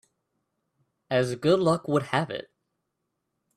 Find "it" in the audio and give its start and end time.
2.31-2.49